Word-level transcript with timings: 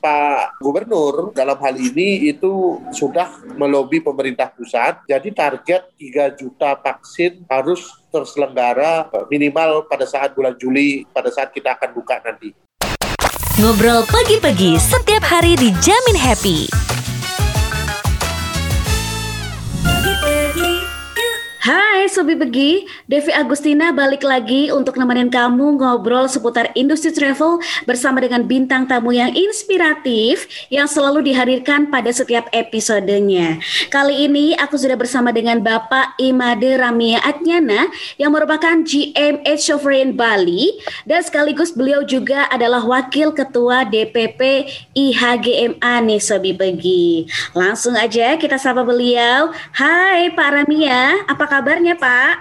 Pak 0.00 0.64
Gubernur 0.64 1.36
dalam 1.36 1.60
hal 1.60 1.76
ini 1.76 2.32
itu 2.32 2.80
sudah 2.90 3.44
melobi 3.60 4.00
pemerintah 4.00 4.48
pusat. 4.48 5.04
Jadi 5.04 5.30
target 5.36 5.92
3 6.00 6.40
juta 6.40 6.74
vaksin 6.80 7.44
harus 7.46 7.84
terselenggara 8.08 9.06
minimal 9.28 9.84
pada 9.86 10.08
saat 10.08 10.32
bulan 10.32 10.56
Juli 10.56 11.04
pada 11.12 11.28
saat 11.28 11.52
kita 11.52 11.76
akan 11.76 11.90
buka 11.92 12.18
nanti. 12.24 12.56
Ngobrol 13.60 14.08
pagi-pagi 14.08 14.80
setiap 14.80 15.20
hari 15.20 15.52
dijamin 15.60 16.16
happy. 16.16 16.64
Hai 21.60 22.08
Sobi 22.08 22.40
Begi, 22.40 22.88
Devi 23.04 23.36
Agustina 23.36 23.92
balik 23.92 24.24
lagi 24.24 24.72
untuk 24.72 24.96
nemenin 24.96 25.28
kamu 25.28 25.76
ngobrol 25.76 26.24
seputar 26.24 26.72
industri 26.72 27.12
travel 27.12 27.60
bersama 27.84 28.24
dengan 28.24 28.48
bintang 28.48 28.88
tamu 28.88 29.12
yang 29.12 29.28
inspiratif 29.36 30.48
yang 30.72 30.88
selalu 30.88 31.20
dihadirkan 31.28 31.92
pada 31.92 32.08
setiap 32.16 32.48
episodenya. 32.56 33.60
Kali 33.92 34.24
ini 34.24 34.56
aku 34.56 34.80
sudah 34.80 34.96
bersama 34.96 35.36
dengan 35.36 35.60
Bapak 35.60 36.16
Imade 36.16 36.80
Ramia 36.80 37.20
Atnyana 37.28 37.92
yang 38.16 38.32
merupakan 38.32 38.80
GM 38.80 39.44
Age 39.44 39.60
Sovereign 39.60 40.16
Bali 40.16 40.80
dan 41.04 41.20
sekaligus 41.20 41.76
beliau 41.76 42.00
juga 42.08 42.48
adalah 42.48 42.80
Wakil 42.80 43.36
Ketua 43.36 43.84
DPP 43.84 44.64
IHGMA 44.96 46.08
nih 46.08 46.24
Sobi 46.24 46.56
Begi. 46.56 47.28
Langsung 47.52 48.00
aja 48.00 48.40
kita 48.40 48.56
sapa 48.56 48.80
beliau. 48.80 49.52
Hai 49.76 50.32
Pak 50.32 50.48
Ramia, 50.56 51.28
apa 51.28 51.49
kabarnya 51.50 51.98
Pak? 51.98 52.34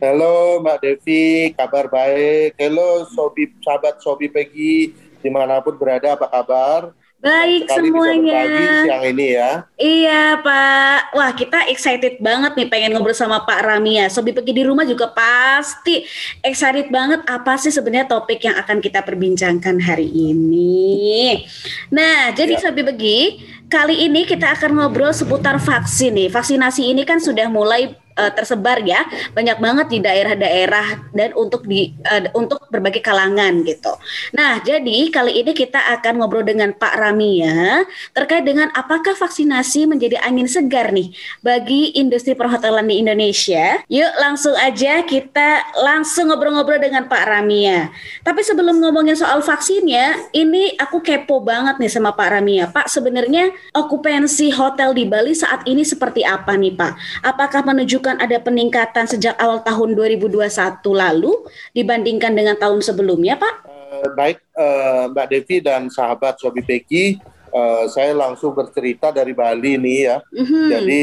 Halo 0.00 0.64
Mbak 0.64 0.80
Devi, 0.80 1.52
kabar 1.52 1.92
baik. 1.92 2.56
Halo 2.56 3.04
Sobi, 3.12 3.52
sahabat 3.60 4.00
Sobi 4.00 4.32
Pegi, 4.32 4.96
di 5.20 5.28
mana 5.30 5.60
pun 5.60 5.76
berada, 5.76 6.16
apa 6.16 6.26
kabar? 6.26 6.96
Baik 7.22 7.70
Sekali 7.70 7.94
semuanya. 7.94 8.42
Bisa 8.50 8.82
siang 8.82 9.04
ini 9.14 9.26
ya. 9.38 9.50
Iya 9.78 10.42
Pak. 10.42 11.14
Wah 11.14 11.30
kita 11.38 11.70
excited 11.70 12.18
banget 12.18 12.58
nih 12.58 12.66
pengen 12.66 12.98
ngobrol 12.98 13.14
sama 13.14 13.46
Pak 13.46 13.62
Ramia. 13.62 14.10
Sobi 14.10 14.34
pergi 14.34 14.50
di 14.50 14.66
rumah 14.66 14.82
juga 14.82 15.06
pasti 15.14 16.02
excited 16.42 16.90
banget 16.90 17.22
apa 17.30 17.54
sih 17.62 17.70
sebenarnya 17.70 18.10
topik 18.10 18.42
yang 18.42 18.58
akan 18.58 18.82
kita 18.82 19.06
perbincangkan 19.06 19.78
hari 19.78 20.10
ini. 20.10 21.46
Nah 21.94 22.34
jadi 22.34 22.58
Ya. 22.58 22.66
Sobi 22.66 22.82
pergi 22.82 23.38
kali 23.72 24.04
ini 24.04 24.28
kita 24.28 24.52
akan 24.52 24.76
ngobrol 24.76 25.16
seputar 25.16 25.56
vaksin 25.56 26.12
nih. 26.12 26.28
Vaksinasi 26.28 26.92
ini 26.92 27.08
kan 27.08 27.16
sudah 27.16 27.48
mulai 27.48 27.96
eh, 28.16 28.32
tersebar 28.32 28.80
ya 28.82 29.04
banyak 29.32 29.58
banget 29.58 29.86
di 29.92 29.98
daerah-daerah 30.02 31.12
dan 31.12 31.30
untuk 31.36 31.64
di 31.68 31.92
eh, 32.06 32.28
untuk 32.32 32.66
berbagai 32.68 33.04
kalangan 33.04 33.64
gitu. 33.64 33.92
Nah, 34.32 34.60
jadi 34.64 35.08
kali 35.12 35.44
ini 35.44 35.52
kita 35.52 35.78
akan 36.00 36.22
ngobrol 36.22 36.44
dengan 36.46 36.72
Pak 36.72 36.94
Ramia 36.96 37.84
terkait 38.16 38.44
dengan 38.46 38.72
apakah 38.72 39.14
vaksinasi 39.16 39.84
menjadi 39.88 40.20
angin 40.24 40.48
segar 40.48 40.90
nih 40.92 41.12
bagi 41.44 41.92
industri 41.96 42.32
perhotelan 42.32 42.88
di 42.88 43.00
Indonesia. 43.00 43.82
Yuk 43.88 44.12
langsung 44.20 44.56
aja 44.56 45.04
kita 45.04 45.74
langsung 45.82 46.32
ngobrol-ngobrol 46.32 46.80
dengan 46.80 47.06
Pak 47.06 47.24
Ramia. 47.28 47.92
Tapi 48.22 48.40
sebelum 48.40 48.80
ngomongin 48.80 49.16
soal 49.18 49.44
vaksinnya, 49.44 50.32
ini 50.32 50.74
aku 50.78 51.04
kepo 51.04 51.42
banget 51.44 51.76
nih 51.78 51.92
sama 51.92 52.14
Pak 52.14 52.28
Ramia. 52.32 52.70
Pak, 52.70 52.88
sebenarnya 52.88 53.52
okupansi 53.76 54.54
hotel 54.54 54.96
di 54.96 55.04
Bali 55.04 55.36
saat 55.36 55.66
ini 55.68 55.82
seperti 55.84 56.24
apa 56.24 56.54
nih 56.56 56.72
Pak? 56.74 56.92
Apakah 57.26 57.60
menunjukkan 58.02 58.18
ada 58.18 58.42
peningkatan 58.42 59.06
sejak 59.06 59.38
awal 59.38 59.62
tahun 59.62 59.94
2021 59.94 60.82
lalu 60.90 61.30
dibandingkan 61.70 62.34
dengan 62.34 62.58
tahun 62.58 62.82
sebelumnya 62.82 63.38
Pak? 63.38 63.54
Eh, 64.02 64.10
baik 64.18 64.42
eh, 64.58 65.04
Mbak 65.14 65.26
Devi 65.30 65.56
dan 65.62 65.86
sahabat 65.86 66.34
Sobi 66.42 66.66
Pegi, 66.66 67.22
eh, 67.54 67.84
saya 67.86 68.10
langsung 68.10 68.58
bercerita 68.58 69.14
dari 69.14 69.30
Bali 69.30 69.78
nih 69.78 69.98
ya. 70.02 70.18
Mhm. 70.34 70.66
Jadi 70.66 71.02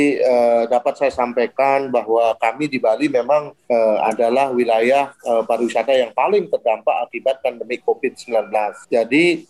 dapat 0.68 1.00
saya 1.00 1.16
sampaikan 1.16 1.88
bahwa 1.88 2.36
kami 2.36 2.68
di 2.68 2.84
Bali 2.84 3.08
memang 3.08 3.56
adalah 4.04 4.52
wilayah 4.52 5.16
pariwisata 5.48 5.96
yang 5.96 6.12
paling 6.12 6.52
terdampak 6.52 7.08
akibat 7.08 7.40
pandemi 7.40 7.80
COVID-19. 7.80 8.52
Jadi 8.92 9.48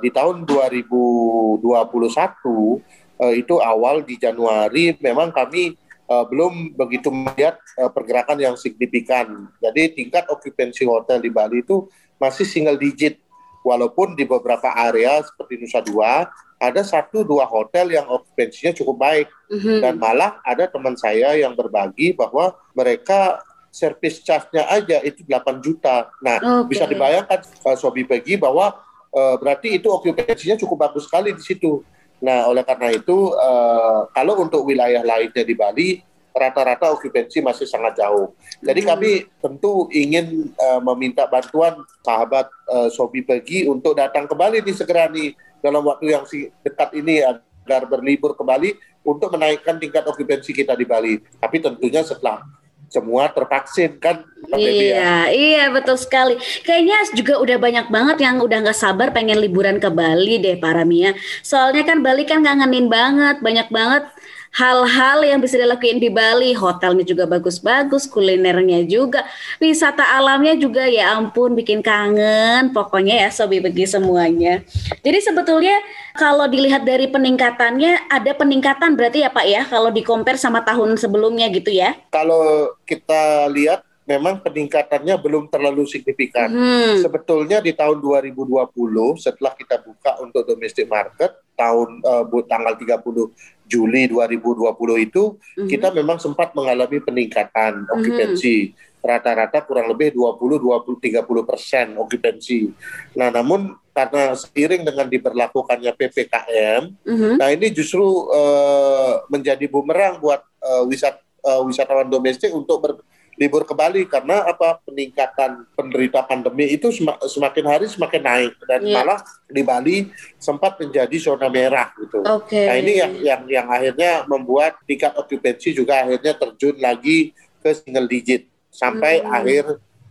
di 0.00 0.10
tahun 0.14 0.48
2021 0.48 2.80
eh, 3.18 3.42
itu 3.42 3.58
awal 3.58 4.06
di 4.06 4.14
Januari 4.16 4.94
memang 5.02 5.34
kami 5.34 5.74
eh, 6.08 6.24
belum 6.26 6.74
begitu 6.74 7.12
melihat 7.12 7.60
eh, 7.76 7.90
pergerakan 7.92 8.40
yang 8.40 8.56
signifikan. 8.56 9.52
Jadi 9.60 9.92
tingkat 9.94 10.24
okupansi 10.26 10.88
hotel 10.88 11.20
di 11.20 11.30
Bali 11.30 11.60
itu 11.62 11.86
masih 12.18 12.48
single 12.48 12.80
digit 12.80 13.20
walaupun 13.62 14.16
di 14.16 14.24
beberapa 14.24 14.72
area 14.74 15.20
seperti 15.22 15.60
Nusa 15.60 15.84
Dua 15.84 16.26
ada 16.58 16.82
satu 16.82 17.22
dua 17.22 17.46
hotel 17.46 17.94
yang 17.94 18.06
okupansinya 18.10 18.74
cukup 18.74 18.98
baik 18.98 19.28
Mhm. 19.46 19.78
dan 19.78 19.94
malah 19.94 20.42
ada 20.42 20.66
teman 20.66 20.98
saya 20.98 21.38
yang 21.38 21.54
berbagi 21.54 22.10
bahwa 22.18 22.50
mereka 22.74 23.38
service 23.70 24.24
charge-nya 24.24 24.66
aja 24.66 24.98
itu 25.06 25.22
8 25.22 25.62
juta. 25.62 26.10
Nah, 26.18 26.64
Oke. 26.64 26.74
bisa 26.74 26.88
dibayangkan 26.88 27.44
uh, 27.62 27.76
Sobi 27.78 28.02
Pegi 28.02 28.34
bahwa 28.34 28.74
uh, 29.12 29.34
berarti 29.38 29.78
itu 29.78 29.86
okupansinya 29.86 30.58
cukup 30.58 30.88
bagus 30.88 31.06
sekali 31.06 31.30
di 31.30 31.42
situ. 31.44 31.84
Nah, 32.18 32.50
oleh 32.50 32.66
karena 32.66 32.90
itu 32.90 33.34
uh, 33.34 34.10
kalau 34.10 34.42
untuk 34.42 34.66
wilayah 34.66 35.06
lainnya 35.06 35.46
di 35.46 35.54
Bali 35.54 35.88
rata-rata 36.34 36.94
okupansi 36.94 37.42
masih 37.42 37.66
sangat 37.66 37.98
jauh. 37.98 38.34
Jadi 38.62 38.80
Hmm. 38.86 38.90
kami 38.94 39.10
tentu 39.42 39.90
ingin 39.90 40.54
uh, 40.54 40.80
meminta 40.82 41.26
bantuan 41.26 41.82
sahabat 42.06 42.46
uh, 42.70 42.88
Sobi 42.90 43.26
Pegi 43.26 43.66
untuk 43.66 43.98
datang 43.98 44.30
ke 44.30 44.34
Bali 44.38 44.62
nih 44.62 44.74
segera 44.74 45.10
nih 45.10 45.34
dalam 45.58 45.82
waktu 45.82 46.14
yang 46.14 46.22
si 46.26 46.46
dekat 46.62 46.94
ini 46.94 47.22
agar 47.26 47.90
berlibur 47.90 48.38
ke 48.38 48.42
Bali 48.46 48.70
untuk 49.02 49.34
menaikkan 49.34 49.82
tingkat 49.82 50.06
okupansi 50.06 50.54
kita 50.54 50.78
di 50.78 50.86
Bali. 50.86 51.18
Tapi 51.42 51.58
tentunya 51.58 52.06
setelah 52.06 52.46
semua 52.88 53.28
tervaksin 53.28 54.00
kan, 54.00 54.24
ya. 54.48 54.56
Iya, 54.56 55.16
iya 55.28 55.64
betul 55.68 56.00
sekali. 56.00 56.40
Kayaknya 56.64 56.98
juga 57.12 57.34
udah 57.38 57.56
banyak 57.60 57.86
banget 57.92 58.16
yang 58.24 58.40
udah 58.40 58.58
nggak 58.64 58.78
sabar 58.80 59.12
pengen 59.12 59.38
liburan 59.38 59.76
ke 59.76 59.92
Bali 59.92 60.40
deh 60.40 60.56
para 60.56 60.88
Mia. 60.88 61.12
Soalnya 61.44 61.84
kan 61.84 62.00
Bali 62.00 62.24
kan 62.24 62.40
ngangenin 62.40 62.88
banget, 62.88 63.44
banyak 63.44 63.68
banget 63.68 64.08
hal-hal 64.52 65.24
yang 65.24 65.40
bisa 65.40 65.56
dilakuin 65.56 65.98
di 65.98 66.12
Bali. 66.12 66.52
Hotelnya 66.52 67.04
juga 67.04 67.24
bagus-bagus, 67.24 68.06
kulinernya 68.10 68.84
juga, 68.84 69.24
wisata 69.58 70.04
alamnya 70.16 70.54
juga 70.58 70.84
ya 70.86 71.16
ampun 71.16 71.56
bikin 71.56 71.80
kangen. 71.80 72.70
Pokoknya 72.76 73.26
ya 73.26 73.28
sobi 73.32 73.58
begi 73.64 73.88
semuanya. 73.88 74.60
Jadi 75.00 75.18
sebetulnya 75.24 75.76
kalau 76.18 76.44
dilihat 76.50 76.84
dari 76.84 77.08
peningkatannya 77.08 78.12
ada 78.12 78.32
peningkatan 78.36 78.98
berarti 78.98 79.24
ya 79.24 79.30
Pak 79.32 79.46
ya 79.46 79.62
kalau 79.64 79.88
di 79.88 80.04
compare 80.04 80.36
sama 80.36 80.60
tahun 80.66 81.00
sebelumnya 81.00 81.48
gitu 81.48 81.72
ya. 81.72 81.96
Kalau 82.12 82.74
kita 82.84 83.48
lihat 83.48 83.87
memang 84.08 84.40
peningkatannya 84.40 85.20
belum 85.20 85.52
terlalu 85.52 85.84
signifikan. 85.84 86.48
Hmm. 86.48 86.96
Sebetulnya 86.96 87.60
di 87.60 87.76
tahun 87.76 88.00
2020 88.00 88.72
setelah 89.14 89.52
kita 89.52 89.84
buka 89.84 90.16
untuk 90.18 90.48
domestic 90.48 90.88
market 90.88 91.36
tahun 91.52 92.00
bu- 92.24 92.48
tanggal 92.48 92.72
30 92.72 93.28
Juli 93.68 94.08
2020 94.08 94.96
itu 94.96 95.36
Mhm. 95.60 95.68
kita 95.68 95.92
memang 95.92 96.16
sempat 96.16 96.56
mengalami 96.56 96.98
peningkatan 96.98 97.84
okupansi 97.86 98.72
rata-rata 98.98 99.62
kurang 99.62 99.86
lebih 99.86 100.10
20 100.10 100.56
20 100.58 100.96
30 100.98 101.44
persen 101.44 101.94
okupansi. 101.94 102.72
Nah, 103.14 103.28
namun 103.28 103.76
karena 103.92 104.32
seiring 104.32 104.82
dengan 104.82 105.06
diberlakukannya 105.06 105.92
ppkm, 105.92 106.82
Mhm. 107.04 107.32
nah 107.36 107.50
ini 107.50 107.68
justru 107.68 108.02
eh, 108.32 109.14
menjadi 109.28 109.68
bumerang 109.68 110.18
buat 110.18 110.40
eh, 110.58 110.82
wisat 110.88 111.14
eh, 111.20 111.60
wisatawan 111.62 112.08
domestik 112.08 112.50
untuk 112.50 113.04
berlibur 113.38 113.62
ke 113.62 113.70
Bali 113.70 114.02
karena 114.02 114.42
apa 114.42 114.82
peningkatan 114.82 115.62
penderita 115.72 116.26
pandemi 116.26 116.66
itu 116.66 116.90
sema- 116.90 117.22
semakin 117.22 117.64
hari 117.70 117.86
semakin 117.86 118.18
naik 118.18 118.52
dan 118.66 118.82
Iya. 118.82 118.94
malah 118.98 119.18
di 119.46 119.62
Bali 119.62 119.96
sempat 120.36 120.74
menjadi 120.74 121.14
zona 121.16 121.46
merah 121.46 121.94
gitu. 121.94 122.26
Oke. 122.26 122.66
Nah 122.66 122.74
ini 122.74 122.98
yang 122.98 123.12
yang 123.22 123.40
yang 123.46 123.66
akhirnya 123.70 124.26
membuat 124.26 124.82
tingkat 124.82 125.14
okupansi 125.14 125.70
juga 125.70 126.02
akhirnya 126.02 126.34
terjun 126.34 126.82
lagi 126.82 127.30
ke 127.62 127.70
single 127.72 128.10
digit 128.10 128.42
sampai 128.68 129.22
Hmm. 129.22 129.30
akhir 129.32 129.64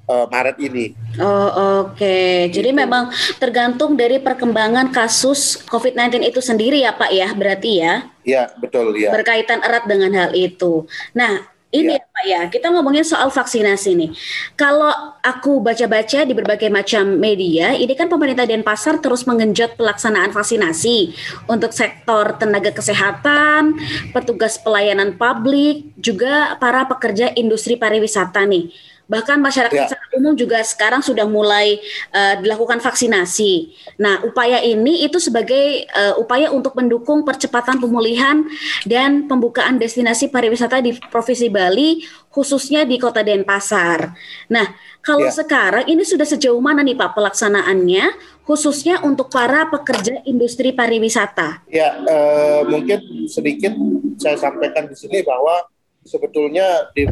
eh, 0.07 0.27
Maret 0.31 0.57
ini. 0.63 0.95
Oh 1.19 1.51
oke, 1.83 2.15
jadi 2.47 2.71
Gitu. 2.71 2.79
memang 2.79 3.11
tergantung 3.35 3.91
dari 3.91 4.23
perkembangan 4.23 4.87
kasus 4.87 5.59
COVID-19 5.67 6.23
itu 6.23 6.39
sendiri 6.39 6.79
ya 6.79 6.95
Pak 6.95 7.11
ya, 7.11 7.35
berarti 7.35 7.83
ya 7.83 8.07
Ya 8.23 8.47
betul 8.55 8.95
ya. 8.95 9.11
berkaitan 9.11 9.59
erat 9.59 9.83
dengan 9.83 10.15
hal 10.15 10.31
itu. 10.31 10.87
Nah 11.11 11.43
ini 11.67 11.99
Ya. 11.99 11.99
ya 11.99 12.05
Pak 12.07 12.23
ya, 12.23 12.41
kita 12.47 12.67
ngomongin 12.71 13.03
soal 13.03 13.27
vaksinasi 13.27 13.91
nih. 13.99 14.11
Kalau 14.55 15.19
aku 15.19 15.59
baca-baca 15.59 16.23
di 16.23 16.31
berbagai 16.31 16.71
macam 16.71 17.19
media, 17.19 17.75
ini 17.75 17.91
kan 17.91 18.07
pemerintah 18.07 18.47
Denpasar 18.47 19.03
terus 19.03 19.27
mengenjot 19.27 19.75
pelaksanaan 19.75 20.31
vaksinasi 20.31 21.11
untuk 21.51 21.75
sektor 21.75 22.39
tenaga 22.39 22.71
kesehatan, 22.71 23.75
petugas 24.15 24.55
pelayanan 24.63 25.19
publik, 25.19 25.91
juga 25.99 26.55
para 26.55 26.87
pekerja 26.87 27.35
industri 27.35 27.75
pariwisata 27.75 28.47
nih. 28.47 28.71
Bahkan 29.07 29.39
masyarakat 29.39 29.75
Ya. 29.75 29.87
secara 29.87 30.05
umum 30.19 30.35
juga 30.35 30.59
sekarang 30.63 30.99
sudah 30.99 31.23
mulai 31.23 31.79
uh, 32.11 32.35
dilakukan 32.43 32.83
vaksinasi. 32.83 33.71
Nah, 33.95 34.19
upaya 34.27 34.59
ini 34.59 35.07
itu 35.07 35.15
sebagai 35.17 35.87
uh, 35.95 36.19
upaya 36.19 36.51
untuk 36.51 36.75
mendukung 36.75 37.23
percepatan 37.23 37.79
pemulihan 37.79 38.43
dan 38.83 39.31
pembukaan 39.31 39.79
destinasi 39.79 40.27
pariwisata 40.27 40.83
di 40.83 40.99
Provinsi 41.07 41.47
Bali, 41.47 42.03
khususnya 42.27 42.83
di 42.83 42.99
Kota 42.99 43.23
Denpasar. 43.23 44.11
Nah, 44.51 44.67
kalau 44.99 45.31
Ya. 45.31 45.33
sekarang 45.33 45.87
ini 45.87 46.03
sudah 46.03 46.27
sejauh 46.27 46.59
mana 46.59 46.83
nih 46.83 46.99
Pak 46.99 47.15
pelaksanaannya, 47.15 48.11
khususnya 48.43 48.99
untuk 49.07 49.31
para 49.31 49.71
pekerja 49.71 50.19
industri 50.27 50.75
pariwisata? 50.75 51.63
Ya, 51.71 51.95
eh, 51.95 52.61
mungkin 52.67 53.27
sedikit 53.31 53.71
saya 54.19 54.35
sampaikan 54.35 54.91
di 54.91 54.95
sini 54.99 55.23
bahwa 55.23 55.63
sebetulnya 56.03 56.91
di 56.91 57.07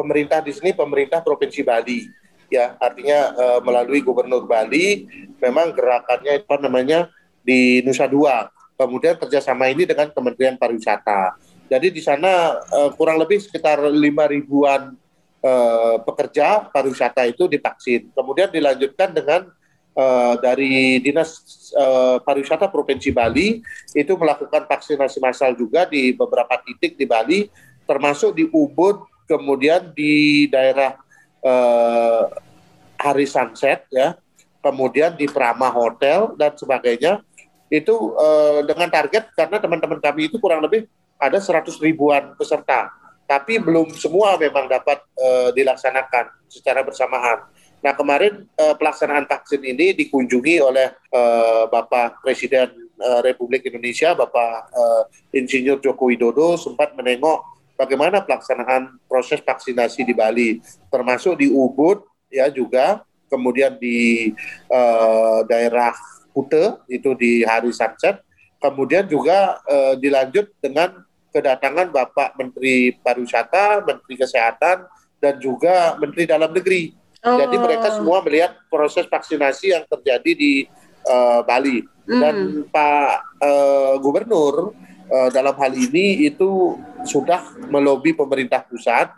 pemerintah 0.00 0.40
di 0.40 0.56
sini 0.56 0.72
pemerintah 0.72 1.20
Provinsi 1.20 1.60
Bali. 1.60 2.08
Ya 2.48 2.74
artinya 2.80 3.36
eh, 3.36 3.60
melalui 3.60 4.00
Gubernur 4.00 4.48
Bali 4.48 5.04
memang 5.38 5.76
gerakannya 5.76 6.40
apa 6.40 6.56
namanya 6.56 7.12
di 7.44 7.84
Nusa 7.84 8.08
Dua. 8.08 8.48
Kemudian 8.80 9.20
kerjasama 9.20 9.68
ini 9.68 9.84
dengan 9.84 10.08
Kementerian 10.08 10.56
Pariwisata. 10.56 11.36
Jadi 11.68 11.92
di 11.92 12.00
sana 12.00 12.56
eh, 12.58 12.90
kurang 12.96 13.20
lebih 13.20 13.38
sekitar 13.38 13.84
lima 13.92 14.24
ribuan 14.24 14.96
eh, 15.44 15.96
pekerja 16.00 16.66
pariwisata 16.72 17.28
itu 17.28 17.44
divaksin. 17.46 18.08
Kemudian 18.16 18.50
dilanjutkan 18.50 19.14
dengan 19.14 19.46
eh, 19.94 20.34
dari 20.40 20.98
dinas 21.04 21.44
eh, 21.76 22.18
pariwisata 22.24 22.72
Provinsi 22.72 23.12
Bali 23.12 23.60
itu 23.94 24.12
melakukan 24.16 24.64
vaksinasi 24.66 25.22
massal 25.22 25.54
juga 25.54 25.86
di 25.86 26.10
beberapa 26.16 26.58
titik 26.64 26.98
di 26.98 27.06
Bali 27.06 27.46
termasuk 27.90 28.38
di 28.38 28.46
Ubud 28.50 29.02
kemudian 29.30 29.94
di 29.94 30.50
daerah 30.50 30.98
eh, 31.38 32.22
Hari 32.98 33.26
Sunset 33.30 33.86
ya, 33.94 34.18
kemudian 34.58 35.14
di 35.14 35.30
Prama 35.30 35.70
Hotel 35.70 36.34
dan 36.34 36.58
sebagainya. 36.58 37.22
Itu 37.70 38.18
eh, 38.18 38.66
dengan 38.66 38.90
target 38.90 39.30
karena 39.38 39.62
teman-teman 39.62 40.02
kami 40.02 40.26
itu 40.26 40.42
kurang 40.42 40.66
lebih 40.66 40.90
ada 41.22 41.38
100 41.38 41.70
ribuan 41.78 42.34
peserta, 42.34 42.90
tapi 43.30 43.62
belum 43.62 43.94
semua 43.94 44.34
memang 44.34 44.66
dapat 44.66 44.98
eh, 45.14 45.54
dilaksanakan 45.54 46.50
secara 46.50 46.82
bersamaan. 46.82 47.46
Nah 47.80 47.94
kemarin 47.94 48.44
eh, 48.58 48.74
pelaksanaan 48.74 49.30
vaksin 49.30 49.62
ini 49.62 49.94
dikunjungi 49.94 50.58
oleh 50.58 50.90
eh, 50.90 51.64
Bapak 51.70 52.26
Presiden 52.26 52.74
eh, 52.98 53.20
Republik 53.22 53.62
Indonesia, 53.70 54.18
Bapak 54.18 54.74
eh, 54.74 55.38
Insinyur 55.38 55.78
Joko 55.78 56.10
Widodo 56.10 56.58
sempat 56.58 56.98
menengok 56.98 57.59
bagaimana 57.80 58.20
pelaksanaan 58.20 59.00
proses 59.08 59.40
vaksinasi 59.40 60.04
di 60.04 60.12
Bali, 60.12 60.60
termasuk 60.92 61.40
di 61.40 61.48
Ubud 61.48 62.04
ya 62.28 62.52
juga, 62.52 63.00
kemudian 63.32 63.80
di 63.80 64.30
eh, 64.68 65.38
daerah 65.48 65.96
Kute 66.36 66.84
itu 66.92 67.16
di 67.16 67.40
hari 67.40 67.72
Sunset, 67.72 68.20
kemudian 68.60 69.08
juga 69.08 69.56
eh, 69.64 69.96
dilanjut 69.96 70.52
dengan 70.60 71.00
kedatangan 71.32 71.88
Bapak 71.88 72.36
Menteri 72.36 72.92
Pariwisata, 73.00 73.80
Menteri 73.88 74.14
Kesehatan, 74.20 74.84
dan 75.16 75.40
juga 75.40 75.96
Menteri 75.96 76.28
Dalam 76.28 76.52
Negeri. 76.52 76.92
Jadi 77.20 77.56
Oh. 77.56 77.62
mereka 77.68 77.92
semua 77.92 78.24
melihat 78.24 78.56
proses 78.72 79.04
vaksinasi 79.04 79.76
yang 79.76 79.84
terjadi 79.88 80.32
di 80.36 80.52
eh, 81.08 81.40
Bali. 81.48 81.80
Dan 82.10 82.66
Pak 82.66 83.38
eh, 83.38 83.94
Gubernur 84.02 84.74
eh, 85.10 85.28
dalam 85.30 85.52
hal 85.52 85.72
ini 85.72 86.24
itu 86.24 86.78
sudah 87.02 87.42
melobi 87.66 88.14
pemerintah 88.14 88.62
pusat. 88.62 89.10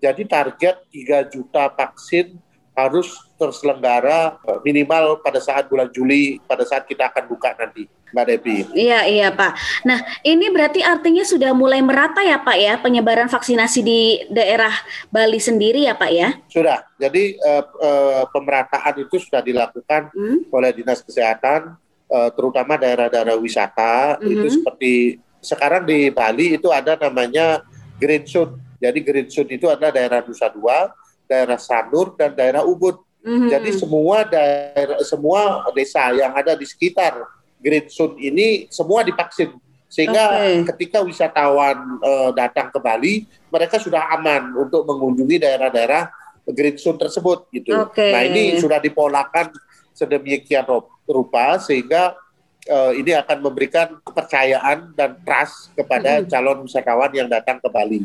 Jadi 0.00 0.24
target 0.24 0.80
3 0.88 1.28
juta 1.28 1.68
vaksin 1.68 2.32
harus 2.72 3.12
terselenggara 3.36 4.40
eh, 4.40 4.58
minimal 4.62 5.20
pada 5.20 5.36
saat 5.36 5.68
bulan 5.68 5.90
Juli 5.90 6.38
pada 6.40 6.64
saat 6.64 6.86
kita 6.86 7.10
akan 7.10 7.28
buka 7.28 7.52
nanti, 7.52 7.84
Mbak 8.10 8.24
Devi. 8.24 8.56
Iya, 8.72 9.04
iya 9.04 9.28
Pak. 9.28 9.52
Nah, 9.84 10.00
ini 10.22 10.48
berarti 10.48 10.80
artinya 10.80 11.20
sudah 11.20 11.52
mulai 11.52 11.84
merata 11.84 12.24
ya 12.24 12.40
Pak 12.40 12.56
ya 12.56 12.74
penyebaran 12.78 13.28
vaksinasi 13.28 13.80
di 13.82 14.00
daerah 14.32 14.72
Bali 15.08 15.36
sendiri 15.36 15.84
ya 15.84 15.92
Pak 15.92 16.10
ya? 16.10 16.28
Sudah. 16.48 16.80
Jadi 16.96 17.36
eh, 17.36 17.64
eh, 17.84 18.24
pemerataan 18.32 18.94
itu 18.96 19.18
sudah 19.18 19.44
dilakukan 19.44 20.08
Hmm? 20.16 20.48
oleh 20.48 20.70
dinas 20.72 21.04
kesehatan, 21.04 21.76
eh, 22.08 22.30
terutama 22.32 22.80
daerah-daerah 22.80 23.36
wisata 23.36 24.16
Mhm. 24.16 24.30
itu 24.30 24.46
seperti 24.56 24.92
sekarang 25.40 25.88
di 25.88 26.12
Bali 26.12 26.56
itu 26.56 26.68
ada 26.68 26.96
namanya 26.96 27.64
Green 27.96 28.24
Zone. 28.28 28.60
Jadi 28.80 28.98
Green 29.04 29.28
Zone 29.28 29.50
itu 29.52 29.66
adalah 29.68 29.92
daerah 29.92 30.20
Nusa 30.24 30.48
Dua, 30.48 30.88
daerah 31.28 31.58
Sanur 31.60 32.16
dan 32.16 32.32
daerah 32.32 32.64
Ubud. 32.64 33.00
Mhm. 33.20 33.52
Jadi 33.52 33.70
semua 33.76 34.24
daerah 34.24 34.96
semua 35.04 35.68
desa 35.76 36.08
yang 36.16 36.32
ada 36.32 36.56
di 36.56 36.64
sekitar 36.64 37.20
Green 37.60 37.88
Zone 37.92 38.16
ini 38.16 38.64
semua 38.72 39.04
divaksin 39.04 39.52
sehingga 39.90 40.38
Oke. 40.38 40.70
ketika 40.72 41.04
wisatawan 41.04 42.00
eh, 42.00 42.30
datang 42.32 42.72
ke 42.72 42.78
Bali 42.80 43.26
mereka 43.52 43.76
sudah 43.76 44.08
aman 44.16 44.54
untuk 44.56 44.86
mengunjungi 44.88 45.36
daerah-daerah 45.42 46.08
Green 46.48 46.80
Zone 46.80 46.96
tersebut 46.96 47.50
gitu. 47.52 47.76
Oke. 47.76 48.08
Nah 48.08 48.24
ini 48.24 48.56
sudah 48.56 48.80
dipolakan 48.80 49.52
sedemikian 49.92 50.64
ru- 50.64 50.88
rupa 51.04 51.60
sehingga 51.60 52.16
eh, 52.64 52.92
ini 52.96 53.12
akan 53.14 53.38
memberikan 53.40 54.00
kepercayaan 54.02 54.92
dan 54.92 55.16
trust 55.22 55.72
kepada 55.72 56.24
calon 56.24 56.64
wisatawan 56.64 57.10
yang 57.12 57.28
datang 57.28 57.56
ke 57.58 57.68
Bali. 57.68 58.00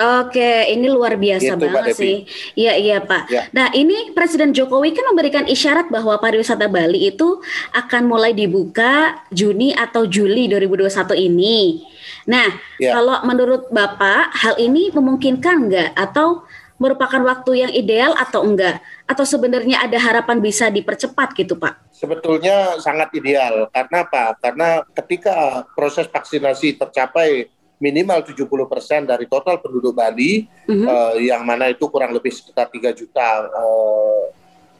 Oke, 0.00 0.70
ini 0.70 0.86
luar 0.86 1.18
biasa 1.18 1.58
Gitu, 1.58 1.66
banget 1.66 1.98
sih. 1.98 2.16
Iya, 2.54 2.78
iya 2.78 2.98
Pak. 3.02 3.22
Ya. 3.26 3.42
Nah, 3.50 3.74
ini 3.74 4.14
Presiden 4.14 4.54
Jokowi 4.54 4.94
kan 4.94 5.04
memberikan 5.10 5.44
isyarat 5.44 5.90
bahwa 5.90 6.14
pariwisata 6.16 6.70
Bali 6.70 7.10
itu 7.10 7.42
akan 7.74 8.06
mulai 8.06 8.30
dibuka 8.30 9.18
Juni 9.28 9.74
atau 9.74 10.06
Juli 10.06 10.46
2021 10.46 11.18
ini. 11.18 11.84
Nah, 12.30 12.48
Ya. 12.78 12.94
kalau 12.96 13.18
menurut 13.26 13.66
Bapak, 13.68 14.30
hal 14.40 14.54
ini 14.62 14.94
memungkinkan 14.94 15.68
nggak? 15.68 15.90
Atau 15.98 16.46
merupakan 16.80 17.20
waktu 17.20 17.50
yang 17.60 17.72
ideal 17.76 18.16
atau 18.16 18.40
enggak? 18.40 18.80
Atau 19.04 19.28
sebenarnya 19.28 19.84
ada 19.84 20.00
harapan 20.00 20.40
bisa 20.40 20.72
dipercepat 20.72 21.36
gitu 21.36 21.60
Pak? 21.60 21.92
Sebetulnya 21.92 22.80
sangat 22.80 23.12
ideal. 23.12 23.68
Karena 23.68 24.08
apa? 24.08 24.32
Karena 24.40 24.68
ketika 24.96 25.68
proses 25.76 26.08
vaksinasi 26.08 26.80
tercapai 26.80 27.52
minimal 27.76 28.24
70% 28.24 29.04
dari 29.04 29.28
total 29.28 29.60
penduduk 29.60 29.92
Bali, 29.92 30.48
Mhm. 30.64 30.84
eh, 30.88 31.14
yang 31.28 31.44
mana 31.44 31.68
itu 31.68 31.84
kurang 31.92 32.16
lebih 32.16 32.32
sekitar 32.32 32.72
3 32.72 32.96
juta 32.96 33.44
eh, 33.44 34.24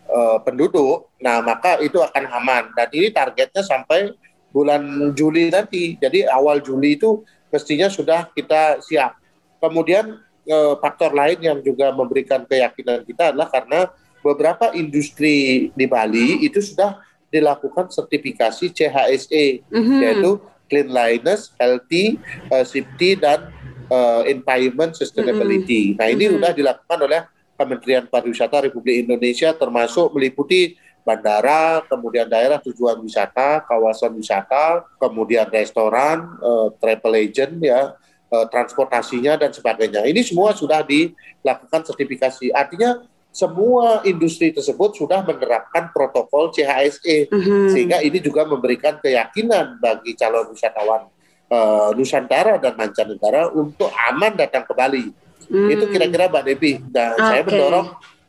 eh, 0.09 0.39
penduduk, 0.41 1.13
nah 1.21 1.45
maka 1.45 1.77
itu 1.85 2.01
akan 2.01 2.25
aman. 2.33 2.65
Dan 2.73 2.89
ini 2.97 3.13
targetnya 3.13 3.61
sampai 3.61 4.17
bulan 4.51 5.13
Juli 5.13 5.53
nanti. 5.53 6.01
Jadi 6.01 6.25
awal 6.25 6.65
Juli 6.65 6.97
itu 6.97 7.21
mestinya 7.53 7.93
sudah 7.93 8.29
kita 8.33 8.81
siap. 8.81 9.17
Kemudian 9.61 10.17
eh, 10.45 10.75
faktor 10.79 11.13
lain 11.13 11.39
yang 11.41 11.59
juga 11.61 11.91
memberikan 11.91 12.45
keyakinan 12.45 13.05
kita 13.05 13.33
adalah 13.35 13.49
karena 13.49 13.81
beberapa 14.21 14.73
industri 14.77 15.69
di 15.73 15.87
Bali 15.89 16.45
itu 16.45 16.61
sudah 16.61 17.01
dilakukan 17.31 17.89
sertifikasi 17.89 18.69
CHSE 18.69 19.65
Mhm. 19.71 20.01
yaitu 20.03 20.31
cleanliness, 20.71 21.51
healthy, 21.59 22.19
uh, 22.47 22.63
safety 22.63 23.19
dan 23.19 23.51
uh, 23.91 24.23
environment 24.23 24.95
sustainability. 24.95 25.99
Nah 25.99 26.07
ini 26.07 26.31
Mhm. 26.31 26.33
sudah 26.39 26.53
dilakukan 26.55 26.99
oleh 27.03 27.21
Kementerian 27.59 28.07
Pariwisata 28.07 28.65
Republik 28.65 29.05
Indonesia 29.05 29.51
termasuk 29.53 30.15
meliputi 30.15 30.79
bandara, 31.03 31.83
kemudian 31.91 32.25
daerah 32.25 32.57
tujuan 32.63 32.97
wisata, 33.03 33.67
kawasan 33.67 34.15
wisata, 34.15 34.85
kemudian 34.97 35.45
restoran, 35.51 36.25
uh, 36.41 36.71
travel 36.79 37.19
agent 37.19 37.59
ya, 37.61 37.93
uh, 38.31 38.47
transportasinya 38.49 39.37
dan 39.37 39.51
sebagainya. 39.51 40.07
Ini 40.07 40.23
semua 40.23 40.55
sudah 40.55 40.81
dilakukan 40.87 41.83
sertifikasi. 41.87 42.55
Artinya 42.55 43.03
semua 43.31 44.03
industri 44.03 44.51
tersebut 44.51 44.99
sudah 44.99 45.23
menerapkan 45.23 45.95
protokol 45.95 46.51
CHSE 46.51 47.31
Mhm. 47.31 47.71
sehingga 47.71 47.99
ini 48.03 48.19
juga 48.19 48.43
memberikan 48.43 48.99
keyakinan 48.99 49.79
bagi 49.79 50.19
calon 50.19 50.51
wisatawan 50.51 51.07
eh, 51.51 51.91
Nusantara 51.99 52.63
dan 52.63 52.79
mancanegara 52.79 53.51
untuk 53.51 53.91
aman 53.91 54.39
datang 54.39 54.63
ke 54.63 54.71
Bali. 54.71 55.11
Hmm. 55.51 55.67
Itu 55.67 55.91
kira-kira 55.91 56.31
Mbak 56.31 56.45
Devi. 56.47 56.79
Dan 56.79 57.19
saya 57.19 57.43
Oke. 57.43 57.51
mendorong 57.51 57.89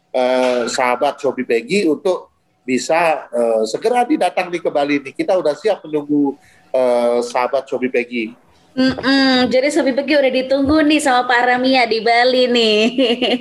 eh, 0.10 0.64
sahabat 0.66 1.22
Sobi 1.22 1.46
Peggy 1.46 1.86
untuk 1.86 2.34
bisa 2.66 3.30
eh, 3.30 3.62
segera 3.70 4.10
didatangi 4.10 4.58
ke 4.58 4.74
Bali 4.74 4.98
ini. 4.98 5.14
Kita 5.14 5.38
udah 5.38 5.54
siap 5.54 5.86
menunggu 5.86 6.34
eh, 6.74 7.22
sahabat 7.22 7.70
Sobi 7.70 7.94
Peggy. 7.94 8.34
Mm-mm, 8.72 9.52
jadi 9.52 9.68
Sobi 9.68 9.92
Pegi 9.92 10.16
udah 10.16 10.32
ditunggu 10.32 10.80
nih 10.88 11.04
sama 11.04 11.28
Pak 11.28 11.42
Ramia 11.44 11.84
di 11.92 12.00
Bali 12.00 12.48
nih. 12.48 12.80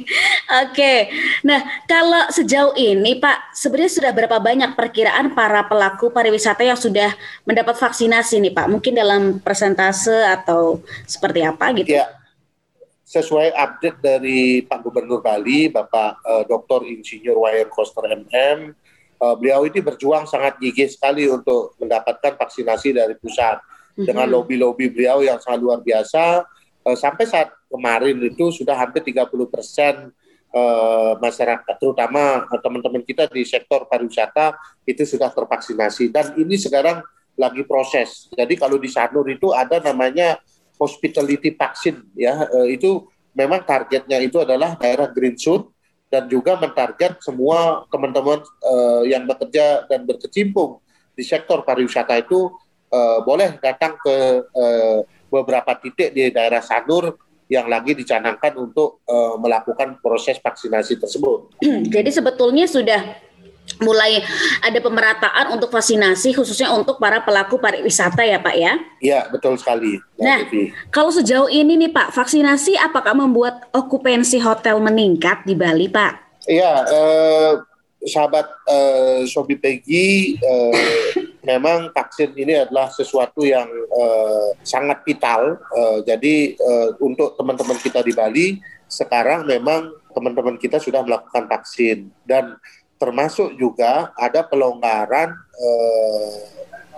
Oke, 0.66 1.06
nah 1.46 1.62
kalau 1.86 2.26
sejauh 2.34 2.74
ini 2.74 3.14
Pak, 3.14 3.54
sebenarnya 3.54 3.92
sudah 3.94 4.10
berapa 4.10 4.42
banyak 4.42 4.74
perkiraan 4.74 5.30
para 5.38 5.62
pelaku 5.70 6.10
pariwisata 6.10 6.66
yang 6.66 6.74
sudah 6.74 7.14
mendapat 7.46 7.78
vaksinasi 7.78 8.42
nih 8.42 8.50
Pak? 8.50 8.66
Mungkin 8.74 8.90
dalam 8.90 9.38
persentase 9.38 10.18
atau 10.26 10.82
seperti 11.06 11.46
apa 11.46 11.78
gitu? 11.78 11.94
Ya, 11.94 12.10
sesuai 13.06 13.54
update 13.54 14.02
dari 14.02 14.66
Pak 14.66 14.82
Gubernur 14.82 15.22
Bali, 15.22 15.70
Bapak 15.70 16.26
uh, 16.26 16.42
Dr. 16.42 16.90
Insinyur 16.90 17.38
Wayan 17.42 17.70
Koster 17.70 18.02
MM, 18.06 18.74
uh, 19.22 19.34
beliau 19.38 19.62
ini 19.62 19.78
berjuang 19.78 20.26
sangat 20.26 20.58
gigih 20.58 20.90
sekali 20.90 21.30
untuk 21.30 21.78
mendapatkan 21.78 22.34
vaksinasi 22.34 22.98
dari 22.98 23.14
pusat. 23.14 23.62
Mm-hmm. 24.00 24.08
Dengan 24.08 24.26
lobby-lobby 24.32 24.88
beliau 24.88 25.20
yang 25.20 25.36
sangat 25.36 25.60
luar 25.60 25.84
biasa, 25.84 26.48
uh, 26.88 26.96
sampai 26.96 27.28
saat 27.28 27.52
kemarin 27.68 28.16
itu 28.24 28.48
sudah 28.48 28.72
hampir 28.72 29.04
30 29.04 29.28
persen 29.52 30.08
uh, 30.56 31.12
masyarakat, 31.20 31.76
terutama 31.76 32.48
teman-teman 32.64 33.04
kita 33.04 33.28
di 33.28 33.44
sektor 33.44 33.84
pariwisata 33.84 34.56
itu 34.88 35.04
sudah 35.04 35.28
tervaksinasi. 35.28 36.08
Dan 36.08 36.32
ini 36.40 36.56
sekarang 36.56 37.04
lagi 37.40 37.62
proses. 37.64 38.28
Jadi 38.32 38.56
kalau 38.60 38.76
di 38.76 38.88
Sanur 38.92 39.24
itu 39.28 39.52
ada 39.56 39.80
namanya 39.80 40.40
hospitality 40.80 41.52
vaksin 41.52 42.00
ya 42.16 42.48
e, 42.48 42.80
itu 42.80 43.04
memang 43.36 43.60
targetnya 43.64 44.16
itu 44.24 44.40
adalah 44.40 44.76
daerah 44.80 45.12
green 45.12 45.36
zone 45.36 45.68
dan 46.08 46.24
juga 46.26 46.56
mentarget 46.56 47.20
semua 47.20 47.84
teman-teman 47.92 48.40
e, 48.64 48.74
yang 49.12 49.28
bekerja 49.28 49.84
dan 49.88 50.08
berkecimpung 50.08 50.80
di 51.12 51.20
sektor 51.20 51.60
pariwisata 51.64 52.16
itu 52.16 52.48
e, 52.90 53.00
boleh 53.22 53.56
datang 53.62 53.96
ke 53.96 54.44
e, 54.50 54.64
beberapa 55.30 55.78
titik 55.78 56.10
di 56.10 56.34
daerah 56.34 56.60
Sanur 56.60 57.16
yang 57.50 57.66
lagi 57.66 57.94
dicanangkan 57.94 58.58
untuk 58.58 59.02
e, 59.06 59.16
melakukan 59.38 60.02
proses 60.02 60.42
vaksinasi 60.42 60.98
tersebut. 60.98 61.54
Jadi 61.64 62.10
sebetulnya 62.10 62.66
sudah 62.66 63.30
mulai 63.78 64.18
ada 64.66 64.78
pemerataan 64.82 65.54
untuk 65.54 65.70
vaksinasi 65.70 66.34
khususnya 66.34 66.74
untuk 66.74 66.98
para 66.98 67.22
pelaku 67.22 67.56
pariwisata 67.62 68.26
ya 68.26 68.42
Pak 68.42 68.56
ya? 68.58 68.72
Iya 68.98 69.20
betul 69.30 69.54
sekali. 69.54 70.02
Nah 70.18 70.42
kalau 70.90 71.14
sejauh 71.14 71.46
ini 71.46 71.78
nih 71.78 71.90
Pak 71.94 72.10
vaksinasi 72.10 72.74
apakah 72.74 73.14
membuat 73.14 73.70
okupansi 73.70 74.42
hotel 74.42 74.82
meningkat 74.82 75.46
di 75.46 75.54
Bali 75.54 75.86
Pak? 75.86 76.42
Iya 76.50 76.72
eh, 76.90 77.52
sahabat 78.10 78.46
eh, 78.66 79.20
Sobi 79.30 79.54
Peggy 79.54 80.36
eh, 80.40 81.10
memang 81.44 81.92
vaksin 81.92 82.36
ini 82.36 82.64
adalah 82.66 82.92
sesuatu 82.92 83.44
yang 83.44 83.66
eh, 83.70 84.48
sangat 84.64 85.04
vital. 85.04 85.56
Eh, 85.56 85.98
jadi 86.04 86.34
eh, 86.56 86.88
untuk 87.00 87.36
teman-teman 87.36 87.78
kita 87.80 88.04
di 88.04 88.12
Bali 88.12 88.48
sekarang 88.90 89.46
memang 89.46 89.94
teman-teman 90.10 90.58
kita 90.58 90.82
sudah 90.82 91.06
melakukan 91.06 91.46
vaksin 91.46 92.10
dan 92.26 92.58
termasuk 93.00 93.56
juga 93.56 94.12
ada 94.18 94.44
pelonggaran 94.44 95.32
eh, 95.56 96.36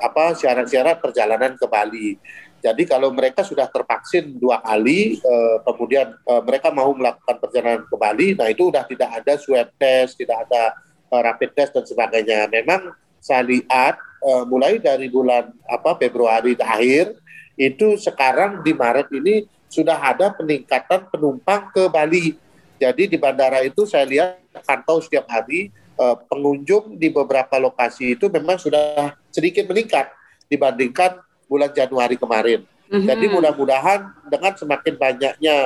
apa 0.02 0.34
syarat-syarat 0.34 0.98
perjalanan 0.98 1.54
ke 1.54 1.66
Bali. 1.70 2.18
Jadi 2.62 2.86
kalau 2.86 3.10
mereka 3.10 3.42
sudah 3.42 3.66
tervaksin 3.66 4.38
dua 4.38 4.62
kali, 4.62 5.18
eh, 5.18 5.56
kemudian 5.66 6.14
eh, 6.14 6.42
mereka 6.42 6.70
mau 6.70 6.90
melakukan 6.94 7.38
perjalanan 7.38 7.82
ke 7.86 7.96
Bali, 7.98 8.34
nah 8.34 8.46
itu 8.50 8.70
sudah 8.70 8.86
tidak 8.86 9.10
ada 9.22 9.32
swab 9.38 9.68
test, 9.78 10.18
tidak 10.18 10.46
ada 10.46 10.74
eh, 11.10 11.22
rapid 11.22 11.50
test 11.54 11.70
dan 11.74 11.84
sebagainya. 11.86 12.50
Memang 12.50 12.94
saya 13.22 13.46
lihat 13.46 13.98
eh, 14.22 14.44
mulai 14.46 14.78
dari 14.78 15.10
bulan 15.10 15.50
apa 15.66 15.98
Februari 15.98 16.54
akhir 16.54 17.18
itu 17.58 17.98
sekarang 18.00 18.64
di 18.64 18.72
Maret 18.72 19.12
ini 19.12 19.44
sudah 19.68 19.96
ada 19.96 20.32
peningkatan 20.32 21.08
penumpang 21.08 21.72
ke 21.72 21.88
Bali. 21.88 22.36
Jadi 22.76 23.08
di 23.08 23.16
bandara 23.16 23.64
itu 23.64 23.88
saya 23.88 24.04
lihat 24.04 24.42
pantau 24.66 25.00
setiap 25.00 25.24
hari 25.30 25.72
uh, 25.96 26.18
pengunjung 26.28 26.98
di 26.98 27.08
beberapa 27.08 27.56
lokasi 27.56 28.18
itu 28.18 28.28
memang 28.28 28.58
sudah 28.58 29.16
sedikit 29.32 29.64
meningkat 29.70 30.12
dibandingkan 30.50 31.22
bulan 31.48 31.70
Januari 31.72 32.18
kemarin. 32.20 32.60
Mm-hmm. 32.92 33.06
Jadi 33.08 33.24
mudah-mudahan 33.32 34.00
dengan 34.28 34.52
semakin 34.52 34.94
banyaknya 35.00 35.56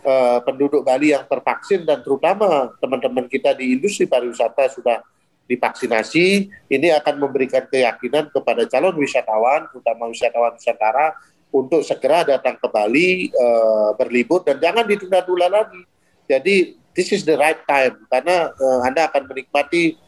uh, 0.00 0.38
penduduk 0.40 0.80
Bali 0.80 1.12
yang 1.12 1.28
tervaksin 1.28 1.84
dan 1.84 2.00
terutama 2.00 2.72
teman-teman 2.80 3.28
kita 3.28 3.52
di 3.52 3.76
industri 3.76 4.08
pariwisata 4.08 4.72
sudah 4.72 5.04
divaksinasi, 5.50 6.48
ini 6.70 6.88
akan 6.94 7.18
memberikan 7.18 7.66
keyakinan 7.66 8.30
kepada 8.30 8.64
calon 8.70 8.96
wisatawan, 8.96 9.68
terutama 9.70 10.08
wisatawan 10.08 10.54
Nusantara, 10.54 11.18
untuk 11.52 11.84
segera 11.84 12.24
datang 12.24 12.56
ke 12.56 12.66
Bali 12.72 13.28
uh, 13.36 13.92
berlibur 13.94 14.40
dan 14.40 14.56
jangan 14.56 14.88
ditunda-tunda 14.88 15.52
lagi. 15.52 15.84
Jadi 16.24 16.80
this 16.96 17.12
is 17.12 17.28
the 17.28 17.36
right 17.36 17.60
time 17.68 18.00
karena 18.08 18.48
uh, 18.56 18.80
Anda 18.88 19.12
akan 19.12 19.28
menikmati 19.28 20.00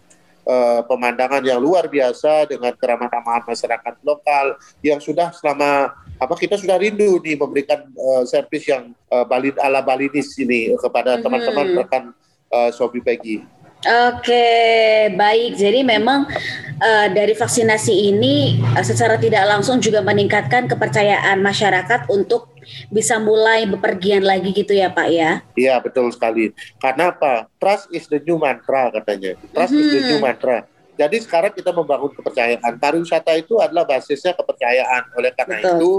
uh, 0.49 0.81
pemandangan 0.88 1.45
yang 1.45 1.61
luar 1.61 1.85
biasa 1.88 2.49
dengan 2.49 2.73
keramah 2.73 3.12
tamahan 3.12 3.45
masyarakat 3.45 3.95
lokal 4.00 4.57
yang 4.81 5.00
sudah 5.05 5.37
selama 5.37 5.93
apa 6.17 6.35
kita 6.41 6.57
sudah 6.57 6.81
rindu 6.81 7.21
nih 7.21 7.37
memberikan 7.37 7.85
uh, 7.93 8.25
servis 8.25 8.64
yang 8.64 8.97
uh, 9.12 9.29
Bali 9.29 9.53
ala 9.61 9.85
Balinis 9.85 10.33
ini 10.41 10.73
kepada 10.81 11.21
mm-hmm. 11.21 11.25
teman-teman 11.29 11.67
rekan 11.85 12.05
uh, 12.49 12.73
Sobi 12.73 13.05
Peggy. 13.05 13.45
Oke, 13.85 14.49
baik. 15.12 15.61
Jadi 15.61 15.85
memang 15.85 16.25
uh, 16.81 17.07
dari 17.12 17.37
vaksinasi 17.37 17.93
ini 18.12 18.64
uh, 18.73 18.81
secara 18.81 19.21
tidak 19.21 19.45
langsung 19.45 19.76
juga 19.76 20.00
meningkatkan 20.00 20.64
kepercayaan 20.64 21.45
masyarakat 21.45 22.09
untuk 22.09 22.49
bisa 22.88 23.21
mulai 23.21 23.69
bepergian 23.69 24.25
lagi 24.25 24.57
gitu 24.57 24.73
ya 24.73 24.88
Pak 24.88 25.09
ya? 25.12 25.45
Iya 25.53 25.85
betul 25.85 26.09
sekali. 26.17 26.57
Karena 26.81 27.12
apa? 27.12 27.53
Trust 27.61 27.93
is 27.93 28.09
the 28.09 28.25
new 28.25 28.41
mantra 28.41 28.88
katanya. 28.88 29.37
Trust 29.53 29.76
hmm. 29.76 29.81
is 29.85 29.88
the 29.93 30.00
new 30.00 30.17
mm-hmm. 30.17 30.25
mantra. 30.25 30.59
Jadi 30.95 31.17
sekarang 31.21 31.53
kita 31.53 31.75
membangun 31.75 32.14
kepercayaan. 32.14 32.73
Pariwisata 32.79 33.35
itu 33.35 33.59
adalah 33.59 33.83
basisnya 33.83 34.33
kepercayaan. 34.33 35.11
Oleh 35.19 35.35
karena 35.35 35.59
betul. 35.59 35.75
itu, 35.75 35.93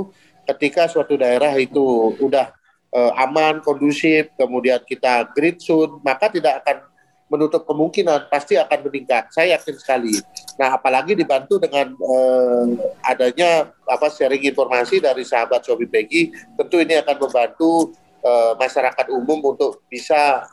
ketika 0.47 0.87
suatu 0.87 1.19
daerah 1.19 1.51
itu 1.59 2.15
udah 2.15 2.55
uh, 2.95 3.11
aman, 3.19 3.59
kondusif, 3.59 4.31
kemudian 4.39 4.79
kita 4.87 5.27
green 5.35 5.59
zone, 5.59 5.99
maka 5.99 6.31
tidak 6.31 6.63
akan 6.63 6.94
menutup 7.25 7.65
kemungkinan 7.65 8.29
pasti 8.29 8.55
akan 8.55 8.85
meningkat. 8.85 9.33
Saya 9.33 9.57
yakin 9.57 9.75
sekali. 9.77 10.13
Nah, 10.61 10.77
apalagi 10.77 11.17
dibantu 11.17 11.57
dengan 11.57 11.89
eh, 11.91 12.65
adanya 13.01 13.69
apa 13.89 14.07
sharing 14.13 14.45
informasi 14.45 15.01
dari 15.01 15.25
sahabat 15.25 15.65
Sobi 15.65 15.89
Peggy, 15.89 16.29
tentu 16.53 16.77
ini 16.77 17.01
akan 17.01 17.17
membantu 17.17 17.93
eh, 18.21 18.53
masyarakat 18.57 19.09
umum 19.09 19.41
untuk 19.55 19.81
bisa 19.89 20.45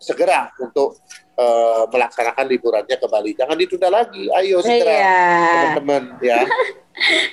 segera 0.00 0.48
untuk 0.56 0.96
uh, 1.36 1.84
melaksanakan 1.92 2.48
liburannya 2.48 2.96
ke 2.96 3.06
Bali. 3.06 3.36
Jangan 3.36 3.56
ditunda 3.60 3.92
lagi. 3.92 4.32
Ayo 4.32 4.64
segera 4.64 4.96
iya. 4.96 5.20
teman-teman 5.76 6.02
ya. 6.24 6.40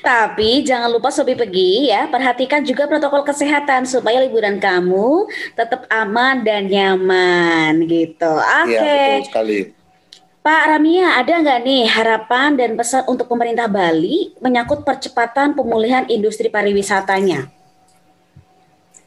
Tapi 0.02 0.64
jangan 0.64 0.90
lupa 0.92 1.10
Sobi 1.12 1.34
pergi 1.34 1.92
ya, 1.92 2.08
perhatikan 2.08 2.64
juga 2.64 2.88
protokol 2.88 3.26
kesehatan 3.26 3.86
supaya 3.86 4.24
liburan 4.24 4.58
kamu 4.62 5.28
tetap 5.54 5.86
aman 5.92 6.42
dan 6.42 6.70
nyaman 6.70 7.86
gitu. 7.86 8.32
Oke. 8.32 8.74
Okay. 8.74 8.78
Iya, 8.78 8.92
betul 9.22 9.28
sekali. 9.30 9.60
Pak 10.48 10.64
Ramia, 10.64 11.20
ada 11.20 11.44
nggak 11.44 11.60
nih 11.60 11.84
harapan 11.92 12.56
dan 12.56 12.80
pesan 12.80 13.04
untuk 13.12 13.28
pemerintah 13.28 13.68
Bali 13.68 14.32
menyangkut 14.40 14.88
percepatan 14.88 15.52
pemulihan 15.52 16.08
industri 16.08 16.48
pariwisatanya? 16.48 17.52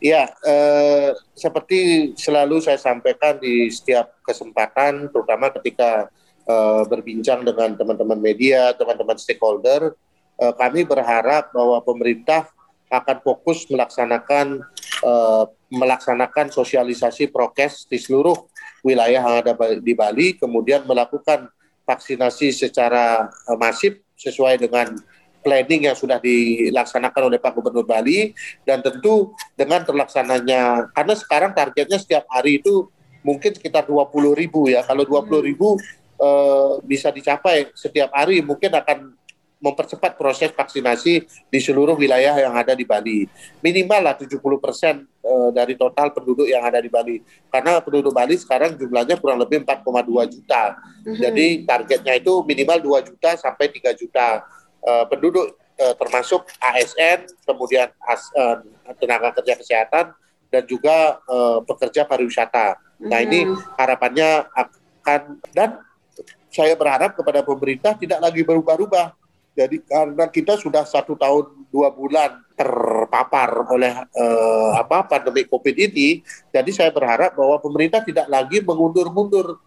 Ya, 0.05 0.29
eh, 0.45 1.17
seperti 1.33 2.13
selalu 2.21 2.61
saya 2.61 2.77
sampaikan 2.77 3.41
di 3.41 3.73
setiap 3.73 4.21
kesempatan, 4.21 5.09
terutama 5.09 5.49
ketika 5.57 6.13
eh, 6.45 6.83
berbincang 6.85 7.41
dengan 7.41 7.73
teman-teman 7.73 8.21
media, 8.21 8.77
teman-teman 8.77 9.17
stakeholder, 9.17 9.97
uh, 10.41 10.55
kami 10.57 10.89
berharap 10.89 11.53
bahwa 11.53 11.79
pemerintah 11.85 12.49
akan 12.91 13.23
fokus 13.23 13.71
melaksanakan 13.71 14.67
uh, 15.07 15.45
melaksanakan 15.71 16.51
sosialisasi 16.51 17.31
prokes 17.31 17.87
di 17.87 18.03
seluruh 18.03 18.35
wilayah 18.83 19.23
yang 19.23 19.39
ada 19.47 19.55
di 19.79 19.95
Bali, 19.95 20.35
kemudian 20.35 20.83
melakukan 20.83 21.47
vaksinasi 21.87 22.51
secara 22.51 23.31
uh, 23.47 23.59
masif 23.61 24.03
sesuai 24.19 24.59
dengan 24.59 24.99
planning 25.41 25.89
yang 25.89 25.97
sudah 25.97 26.21
dilaksanakan 26.21 27.33
oleh 27.33 27.39
Pak 27.41 27.57
Gubernur 27.57 27.89
Bali 27.89 28.37
dan 28.63 28.85
tentu 28.85 29.33
dengan 29.57 29.81
terlaksananya 29.83 30.93
karena 30.93 31.15
sekarang 31.17 31.51
targetnya 31.57 31.97
setiap 31.97 32.29
hari 32.29 32.61
itu 32.61 32.93
mungkin 33.25 33.53
sekitar 33.57 33.89
20 33.89 34.37
ribu 34.37 34.69
ya 34.69 34.85
kalau 34.85 35.05
20 35.05 35.49
ribu 35.49 35.81
hmm. 36.21 36.85
bisa 36.85 37.09
dicapai 37.09 37.73
setiap 37.73 38.13
hari 38.13 38.45
mungkin 38.45 38.69
akan 38.73 39.17
mempercepat 39.61 40.17
proses 40.17 40.49
vaksinasi 40.57 41.29
di 41.53 41.59
seluruh 41.61 41.93
wilayah 41.93 42.33
yang 42.41 42.57
ada 42.57 42.73
di 42.73 42.89
Bali. 42.89 43.29
Minimal 43.61 44.01
lah 44.01 44.15
70 44.17 44.41
persen 44.57 45.05
eh, 45.05 45.51
dari 45.53 45.77
total 45.77 46.17
penduduk 46.17 46.49
yang 46.49 46.65
ada 46.65 46.81
di 46.81 46.89
Bali. 46.89 47.21
Karena 47.53 47.77
penduduk 47.85 48.11
Bali 48.11 48.41
sekarang 48.41 48.81
jumlahnya 48.81 49.21
kurang 49.21 49.37
lebih 49.37 49.61
4,2 49.63 50.33
juta. 50.33 50.81
Mm-hmm. 50.81 51.21
Jadi 51.21 51.47
targetnya 51.69 52.15
itu 52.17 52.41
minimal 52.49 53.05
2 53.05 53.09
juta 53.13 53.37
sampai 53.37 53.69
3 53.69 54.01
juta 54.01 54.49
uh, 54.81 55.05
penduduk 55.13 55.53
uh, 55.77 55.95
termasuk 56.01 56.49
ASN, 56.57 57.29
kemudian 57.45 57.93
as, 58.09 58.33
uh, 58.33 58.65
tenaga 58.97 59.37
kerja 59.37 59.61
kesehatan, 59.61 60.17
dan 60.49 60.65
juga 60.65 61.21
uh, 61.29 61.61
pekerja 61.69 62.09
pariwisata. 62.09 62.81
Mm-hmm. 62.81 63.09
Nah 63.13 63.19
ini 63.21 63.45
mhm. 63.45 63.57
harapannya 63.77 64.49
akan 64.57 65.21
dan 65.53 65.85
saya 66.51 66.75
berharap 66.75 67.15
kepada 67.15 67.47
pemerintah 67.47 67.95
tidak 67.95 68.19
lagi 68.19 68.43
berubah-ubah 68.43 69.20
Jadi 69.51 69.83
karena 69.83 70.31
kita 70.31 70.55
sudah 70.55 70.87
satu 70.87 71.19
tahun 71.19 71.67
dua 71.69 71.91
bulan 71.91 72.39
terpapar 72.55 73.67
oleh 73.67 73.93
uh, 74.15 74.71
apa 74.79 75.07
pandemi 75.11 75.43
COVID 75.47 75.77
ini, 75.91 76.23
jadi 76.55 76.71
saya 76.71 76.91
berharap 76.95 77.35
bahwa 77.35 77.59
pemerintah 77.59 78.01
tidak 78.05 78.31
lagi 78.31 78.63
mengundur-mundur. 78.63 79.59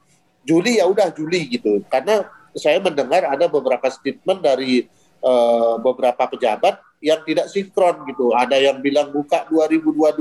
Juli 0.43 0.75
ya 0.75 0.87
udah 0.91 1.07
Juli 1.15 1.47
gitu, 1.55 1.79
karena 1.87 2.27
saya 2.51 2.75
mendengar 2.83 3.23
ada 3.23 3.47
beberapa 3.47 3.87
statement 3.87 4.43
dari 4.43 4.91
uh, 5.23 5.79
beberapa 5.79 6.27
pejabat 6.27 6.83
yang 6.99 7.23
tidak 7.23 7.47
sinkron 7.47 8.03
gitu. 8.11 8.35
Ada 8.35 8.59
yang 8.59 8.83
bilang 8.83 9.11
buka 9.11 9.47
2022, 9.47 10.19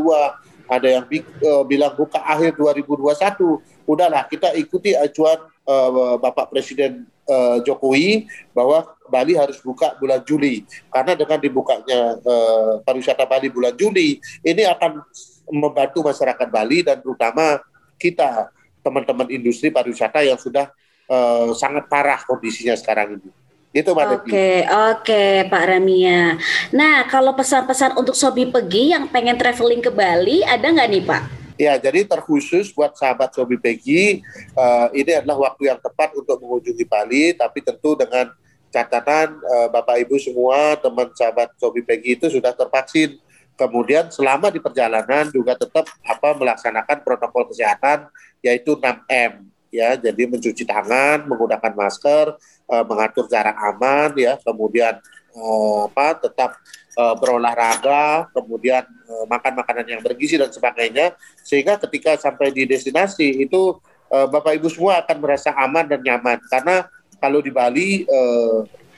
ada 0.72 0.88
yang 0.88 1.04
uh, 1.04 1.62
bilang 1.68 1.92
buka 1.92 2.24
akhir 2.24 2.56
2021. 2.56 3.84
Udahlah 3.84 4.24
kita 4.24 4.56
ikuti 4.56 4.96
acuan 4.96 5.36
uh, 5.68 6.16
Bapak 6.16 6.48
Presiden 6.48 7.04
uh, 7.28 7.60
Jokowi 7.60 8.24
bahwa 8.56 8.88
Bali 9.12 9.36
harus 9.36 9.60
buka 9.60 9.92
bulan 10.00 10.24
Juli. 10.24 10.64
Karena 10.88 11.12
dengan 11.12 11.38
dibukanya 11.38 12.16
uh, 12.24 12.80
pariwisata 12.80 13.28
Bali 13.28 13.52
bulan 13.52 13.76
Juli, 13.76 14.16
ini 14.40 14.62
akan 14.64 15.04
membantu 15.52 16.00
masyarakat 16.00 16.48
Bali 16.48 16.80
dan 16.80 17.04
terutama 17.04 17.60
kita 18.00 18.48
teman-teman 18.80 19.28
industri 19.30 19.68
pariwisata 19.68 20.24
yang 20.24 20.40
sudah 20.40 20.72
uh, 21.06 21.52
sangat 21.52 21.86
parah 21.86 22.24
kondisinya 22.24 22.74
sekarang 22.74 23.20
ini. 23.20 23.41
Itu 23.72 23.96
Mbak 23.96 24.04
Oke, 24.04 24.12
okay, 24.28 24.56
oke 24.68 25.00
okay, 25.00 25.32
Pak 25.48 25.64
Ramia. 25.64 26.36
Nah, 26.76 27.08
kalau 27.08 27.32
pesan-pesan 27.32 27.96
untuk 27.96 28.12
Sobi 28.12 28.44
Pegi 28.44 28.92
yang 28.92 29.08
pengen 29.08 29.40
traveling 29.40 29.80
ke 29.80 29.88
Bali, 29.88 30.44
ada 30.44 30.68
nggak 30.68 30.88
nih 30.92 31.02
Pak? 31.08 31.22
Ya, 31.56 31.80
jadi 31.80 32.04
terkhusus 32.04 32.68
buat 32.76 32.92
sahabat 32.92 33.32
Sobi 33.32 33.56
Pegi, 33.56 34.20
uh, 34.52 34.92
ini 34.92 35.16
adalah 35.16 35.48
waktu 35.48 35.72
yang 35.72 35.80
tepat 35.80 36.12
untuk 36.12 36.36
mengunjungi 36.44 36.84
Bali, 36.84 37.32
tapi 37.32 37.64
tentu 37.64 37.96
dengan 37.96 38.28
catatan 38.68 39.40
uh, 39.40 39.68
Bapak 39.72 40.04
Ibu 40.04 40.20
semua, 40.20 40.76
teman 40.76 41.08
sahabat 41.16 41.56
Sobi 41.56 41.80
Pegi 41.80 42.20
itu 42.20 42.28
sudah 42.28 42.52
tervaksin. 42.52 43.16
Kemudian 43.56 44.12
selama 44.12 44.52
di 44.52 44.60
perjalanan 44.60 45.32
juga 45.32 45.56
tetap 45.56 45.88
apa 46.04 46.28
melaksanakan 46.36 47.04
protokol 47.04 47.48
kesehatan 47.52 48.08
yaitu 48.40 48.76
6M 48.80 49.51
ya. 49.72 49.96
Jadi 49.96 50.28
mencuci 50.28 50.62
tangan 50.68 51.24
menggunakan 51.24 51.72
masker 51.72 52.36
uh, 52.68 52.84
mengatur 52.84 53.26
jarak 53.26 53.56
aman 53.56 54.12
ya. 54.14 54.36
Kemudian 54.44 55.00
uh, 55.32 55.88
apa 55.88 56.20
tetap 56.20 56.60
uh, 57.00 57.16
berolahraga 57.16 58.28
kemudian 58.36 58.84
uh, 58.84 59.24
makan 59.26 59.64
makanan 59.64 59.86
yang 59.98 60.00
bergizi 60.04 60.36
dan 60.36 60.52
sebagainya. 60.52 61.16
Sehingga 61.40 61.80
ketika 61.80 62.20
sampai 62.20 62.52
di 62.52 62.68
destinasi 62.68 63.42
itu 63.42 63.80
uh, 64.12 64.28
bapak 64.28 64.60
ibu 64.60 64.68
semua 64.68 65.00
akan 65.00 65.16
merasa 65.18 65.50
aman 65.56 65.88
dan 65.88 66.04
nyaman. 66.04 66.38
Karena 66.52 66.86
kalau 67.16 67.40
di 67.40 67.54
Bali 67.54 68.02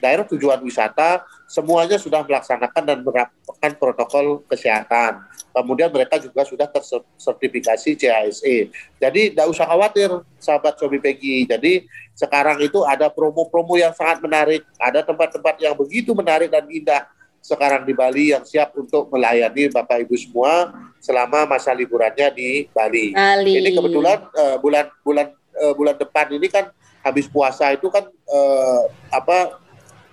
daerah 0.00 0.25
tujuan 0.25 0.61
wisata 0.64 1.25
semuanya 1.54 1.94
sudah 2.02 2.26
melaksanakan 2.26 2.82
dan 2.82 2.99
menerapkan 3.06 3.73
protokol 3.78 4.42
kesehatan 4.50 5.23
Kemudian 5.54 5.87
mereka 5.87 6.18
juga 6.18 6.42
sudah 6.42 6.66
tersertifikasi 6.66 7.94
CHSE. 7.94 8.75
Jadi 8.99 9.20
tidak 9.30 9.46
usah 9.46 9.70
khawatir 9.70 10.11
sahabat 10.42 10.75
Sobi 10.75 10.99
Pegi. 10.99 11.46
Jadi 11.46 11.87
sekarang 12.11 12.58
itu 12.58 12.82
ada 12.82 13.06
promo-promo 13.06 13.78
yang 13.78 13.94
sangat 13.94 14.18
menarik. 14.18 14.66
Ada 14.82 15.06
tempat-tempat 15.06 15.62
yang 15.62 15.78
begitu 15.78 16.11
menarik 16.11 16.50
dan 16.50 16.66
indah 16.66 17.06
sekarang 17.38 17.87
di 17.87 17.94
Bali 17.94 18.34
yang 18.34 18.42
siap 18.42 18.75
untuk 18.75 19.14
melayani 19.14 19.70
Bapak 19.70 20.02
Ibu 20.02 20.18
semua 20.18 20.75
selama 20.99 21.46
masa 21.46 21.70
liburannya 21.70 22.34
di 22.34 22.66
Bali. 22.75 23.14
Bali. 23.14 23.54
Ini 23.62 23.78
kebetulan 23.78 24.26
uh, 24.34 24.56
bulan 24.58 24.90
bulan 25.06 25.26
uh, 25.54 25.75
bulan 25.78 25.94
depan 25.94 26.34
ini 26.34 26.50
kan 26.50 26.66
habis 27.06 27.30
puasa 27.30 27.70
itu 27.70 27.87
kan 27.94 28.11
uh, 28.26 28.90
apa 29.14 29.62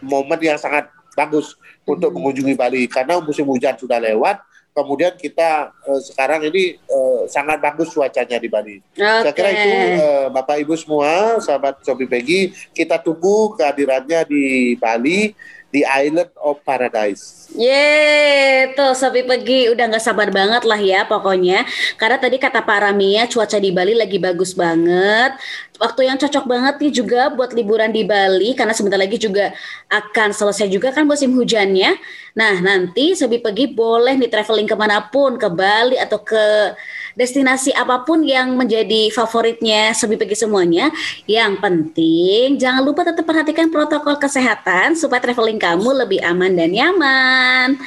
momen 0.05 0.37
yang 0.37 0.61
sangat 0.61 0.85
bagus 1.13 1.59
untuk 1.83 2.11
hmm. 2.11 2.15
mengunjungi 2.19 2.53
Bali 2.55 2.83
karena 2.87 3.19
musim 3.19 3.47
hujan 3.47 3.75
sudah 3.75 3.99
lewat 3.99 4.39
kemudian 4.71 5.13
kita 5.19 5.71
uh, 5.83 6.01
sekarang 6.01 6.47
ini 6.47 6.79
uh, 6.87 7.27
sangat 7.27 7.59
bagus 7.59 7.91
cuacanya 7.91 8.39
di 8.39 8.47
Bali. 8.47 8.75
Okay. 8.95 9.21
Saya 9.27 9.33
kira 9.35 9.49
itu 9.51 9.69
uh, 9.99 10.27
Bapak 10.31 10.63
Ibu 10.63 10.73
semua, 10.79 11.37
sahabat 11.43 11.83
Sobi 11.83 12.07
Pegi, 12.07 12.55
kita 12.71 12.95
tunggu 12.95 13.55
kehadirannya 13.59 14.23
di 14.27 14.43
Bali 14.79 15.35
di 15.71 15.87
Island 15.87 16.35
of 16.35 16.59
Paradise. 16.67 17.47
Yeay, 17.55 18.75
tuh 18.75 18.91
Sobi 18.91 19.23
Pegi 19.23 19.71
udah 19.71 19.87
nggak 19.87 20.03
sabar 20.03 20.27
banget 20.27 20.67
lah 20.67 20.79
ya 20.79 21.07
pokoknya. 21.07 21.63
Karena 21.95 22.19
tadi 22.19 22.39
kata 22.39 22.63
Pak 22.63 22.79
Ramia 22.91 23.27
cuaca 23.31 23.57
di 23.59 23.71
Bali 23.71 23.95
lagi 23.95 24.19
bagus 24.19 24.51
banget 24.51 25.35
waktu 25.81 26.05
yang 26.05 26.21
cocok 26.21 26.45
banget 26.45 26.75
nih 26.77 26.93
juga 26.93 27.33
buat 27.33 27.57
liburan 27.57 27.89
di 27.89 28.05
Bali 28.05 28.53
karena 28.53 28.69
sebentar 28.77 29.01
lagi 29.01 29.17
juga 29.17 29.49
akan 29.89 30.29
selesai 30.29 30.69
juga 30.69 30.93
kan 30.93 31.09
musim 31.09 31.33
hujannya. 31.33 31.97
Nah 32.37 32.63
nanti 32.63 33.17
Sobi 33.17 33.41
Pegi 33.41 33.67
boleh 33.73 34.15
nih 34.15 34.29
traveling 34.29 34.69
ke 34.69 34.75
mana 34.77 35.03
pun 35.09 35.35
ke 35.35 35.49
Bali 35.49 35.97
atau 35.97 36.21
ke 36.21 36.77
destinasi 37.11 37.75
apa 37.75 38.07
pun 38.07 38.23
yang 38.23 38.55
menjadi 38.55 39.11
favoritnya 39.11 39.91
Sobi 39.91 40.15
Pegi 40.15 40.37
semuanya. 40.37 40.93
Yang 41.27 41.59
penting 41.59 42.61
jangan 42.61 42.85
lupa 42.85 43.03
tetap 43.03 43.27
perhatikan 43.27 43.67
protokol 43.73 44.15
kesehatan 44.15 44.95
supaya 44.95 45.19
traveling 45.19 45.59
kamu 45.59 46.05
lebih 46.05 46.23
aman 46.23 46.55
dan 46.55 46.71
nyaman. 46.71 47.81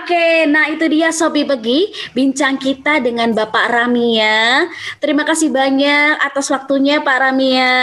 Oke, 0.00 0.48
nah 0.50 0.66
itu 0.72 0.88
dia 0.90 1.12
Sobi 1.14 1.46
Pegi 1.46 2.10
bincang 2.16 2.58
kita 2.58 2.98
dengan 2.98 3.30
Bapak 3.36 3.70
Ramia. 3.70 4.66
Terima 4.98 5.22
kasih 5.22 5.52
banyak 5.52 6.18
atas 6.18 6.50
waktunya 6.50 6.98
Pak 6.98 7.18
Ramia. 7.26 7.74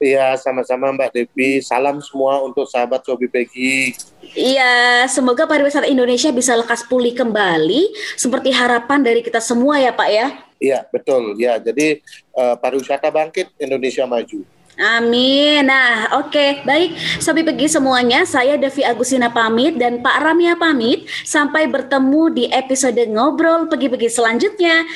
Iya, 0.00 0.32
sama-sama 0.40 0.88
Mbak 0.96 1.12
Devi. 1.12 1.60
Salam 1.60 2.00
semua 2.00 2.40
untuk 2.40 2.64
sahabat 2.64 3.04
Sobi 3.04 3.28
Pegi. 3.28 3.92
Iya, 4.32 5.04
semoga 5.12 5.44
pariwisata 5.44 5.84
Indonesia 5.84 6.32
bisa 6.32 6.56
lekas 6.56 6.80
pulih 6.88 7.12
kembali 7.12 7.92
seperti 8.16 8.48
harapan 8.48 9.04
dari 9.04 9.20
kita 9.20 9.44
semua 9.44 9.76
ya 9.76 9.92
Pak 9.92 10.08
ya. 10.08 10.26
Iya, 10.56 10.88
betul. 10.88 11.36
Ya, 11.36 11.60
jadi 11.60 12.00
uh, 12.32 12.56
pariwisata 12.56 13.12
bangkit, 13.12 13.52
Indonesia 13.60 14.08
maju. 14.08 14.40
Amin. 14.80 15.68
Nah, 15.68 16.16
oke, 16.16 16.32
okay. 16.32 16.50
baik. 16.64 16.96
Sobi 17.20 17.44
Pegi 17.44 17.68
semuanya, 17.68 18.24
saya 18.24 18.56
Devi 18.56 18.80
Agustina 18.80 19.28
pamit 19.28 19.76
dan 19.76 20.00
Pak 20.00 20.16
Ramia 20.16 20.56
pamit. 20.56 21.04
Sampai 21.28 21.68
bertemu 21.68 22.32
di 22.32 22.44
episode 22.48 23.04
ngobrol 23.04 23.68
pegi-pegi 23.68 24.08
selanjutnya. 24.08 24.88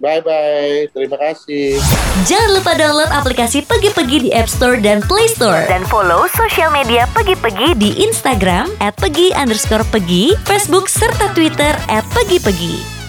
Bye-bye. 0.00 0.20
Bye-bye, 0.20 0.92
terima 0.92 1.16
kasih. 1.16 1.80
Jangan 2.28 2.50
lupa 2.56 2.72
download 2.76 3.10
aplikasi 3.12 3.64
Pegi-Pegi 3.64 4.28
di 4.28 4.30
App 4.36 4.48
Store 4.48 4.76
dan 4.76 5.00
Play 5.04 5.28
Store. 5.28 5.64
Dan 5.68 5.84
follow 5.88 6.28
sosial 6.36 6.68
media 6.72 7.08
Pegi-Pegi 7.16 7.76
di 7.76 7.90
Instagram 8.04 8.68
at 8.84 8.96
Pegi 9.00 9.32
underscore 9.32 9.84
Pegi, 9.88 10.36
Facebook, 10.44 10.88
serta 10.88 11.32
Twitter 11.32 11.72
Pegi-Pegi. 12.16 12.99